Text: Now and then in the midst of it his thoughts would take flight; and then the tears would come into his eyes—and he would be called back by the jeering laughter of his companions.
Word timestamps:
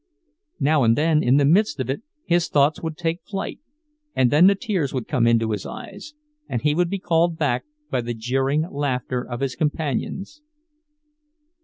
Now 0.59 0.81
and 0.83 0.97
then 0.97 1.21
in 1.21 1.37
the 1.37 1.45
midst 1.45 1.79
of 1.79 1.87
it 1.87 2.01
his 2.25 2.47
thoughts 2.47 2.81
would 2.81 2.97
take 2.97 3.21
flight; 3.23 3.59
and 4.15 4.31
then 4.31 4.47
the 4.47 4.55
tears 4.55 4.95
would 4.95 5.07
come 5.07 5.27
into 5.27 5.51
his 5.51 5.63
eyes—and 5.63 6.63
he 6.63 6.73
would 6.73 6.89
be 6.89 6.97
called 6.97 7.37
back 7.37 7.65
by 7.91 8.01
the 8.01 8.15
jeering 8.15 8.65
laughter 8.71 9.21
of 9.21 9.41
his 9.41 9.55
companions. 9.55 10.41